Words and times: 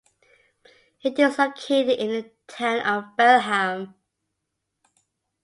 It 1.03 1.19
is 1.19 1.37
located 1.37 1.99
in 1.99 2.07
the 2.09 2.31
town 2.47 2.79
of 2.79 3.15
Pelham. 3.15 3.93